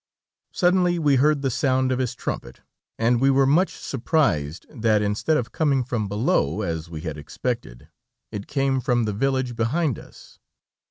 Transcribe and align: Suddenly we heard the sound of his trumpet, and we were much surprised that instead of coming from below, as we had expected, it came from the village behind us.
Suddenly 0.51 0.97
we 0.97 1.17
heard 1.17 1.43
the 1.43 1.51
sound 1.51 1.91
of 1.91 1.99
his 1.99 2.15
trumpet, 2.15 2.61
and 2.97 3.21
we 3.21 3.29
were 3.29 3.45
much 3.45 3.75
surprised 3.77 4.65
that 4.71 4.99
instead 4.99 5.37
of 5.37 5.51
coming 5.51 5.83
from 5.83 6.07
below, 6.07 6.61
as 6.61 6.89
we 6.89 7.01
had 7.01 7.19
expected, 7.19 7.87
it 8.31 8.47
came 8.47 8.81
from 8.81 9.05
the 9.05 9.13
village 9.13 9.55
behind 9.55 9.99
us. 9.99 10.39